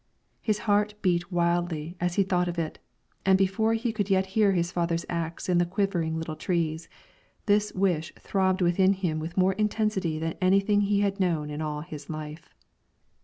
His 0.41 0.57
heart 0.65 0.95
beat 1.03 1.31
wildly 1.31 1.95
as 2.01 2.15
he 2.15 2.23
thought 2.23 2.47
of 2.47 2.57
it, 2.57 2.79
and 3.23 3.37
before 3.37 3.75
he 3.75 3.93
could 3.93 4.09
yet 4.09 4.25
hear 4.33 4.51
his 4.53 4.71
father's 4.71 5.05
axe 5.09 5.47
in 5.47 5.59
the 5.59 5.63
quivering 5.67 6.17
little 6.17 6.35
trees, 6.35 6.89
this 7.45 7.71
wish 7.75 8.11
throbbed 8.17 8.63
within 8.63 8.93
him 8.93 9.19
with 9.19 9.37
more 9.37 9.53
intensity 9.53 10.17
than 10.17 10.33
anything 10.41 10.81
he 10.81 11.01
had 11.01 11.19
known 11.19 11.51
in 11.51 11.61
all 11.61 11.81
his 11.81 12.09
life. 12.09 12.49